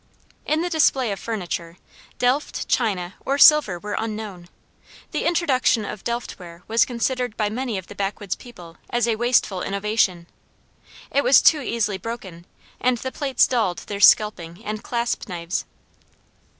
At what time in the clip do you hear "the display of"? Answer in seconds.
0.61-1.19